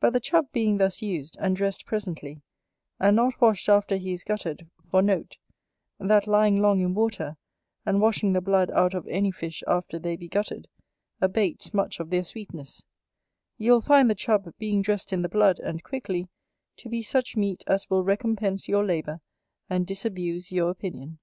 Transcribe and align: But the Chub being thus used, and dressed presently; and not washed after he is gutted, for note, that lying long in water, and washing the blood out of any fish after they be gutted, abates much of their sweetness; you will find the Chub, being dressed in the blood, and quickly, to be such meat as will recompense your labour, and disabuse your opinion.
But 0.00 0.14
the 0.14 0.20
Chub 0.20 0.50
being 0.52 0.78
thus 0.78 1.02
used, 1.02 1.36
and 1.38 1.54
dressed 1.54 1.84
presently; 1.84 2.40
and 2.98 3.14
not 3.14 3.42
washed 3.42 3.68
after 3.68 3.98
he 3.98 4.14
is 4.14 4.24
gutted, 4.24 4.70
for 4.90 5.02
note, 5.02 5.36
that 5.98 6.26
lying 6.26 6.62
long 6.62 6.80
in 6.80 6.94
water, 6.94 7.36
and 7.84 8.00
washing 8.00 8.32
the 8.32 8.40
blood 8.40 8.70
out 8.70 8.94
of 8.94 9.06
any 9.06 9.30
fish 9.30 9.62
after 9.66 9.98
they 9.98 10.16
be 10.16 10.28
gutted, 10.28 10.66
abates 11.20 11.74
much 11.74 12.00
of 12.00 12.08
their 12.08 12.24
sweetness; 12.24 12.86
you 13.58 13.72
will 13.72 13.82
find 13.82 14.08
the 14.08 14.14
Chub, 14.14 14.48
being 14.56 14.80
dressed 14.80 15.12
in 15.12 15.20
the 15.20 15.28
blood, 15.28 15.58
and 15.60 15.84
quickly, 15.84 16.26
to 16.78 16.88
be 16.88 17.02
such 17.02 17.36
meat 17.36 17.62
as 17.66 17.90
will 17.90 18.02
recompense 18.02 18.66
your 18.66 18.86
labour, 18.86 19.20
and 19.68 19.86
disabuse 19.86 20.50
your 20.50 20.70
opinion. 20.70 21.18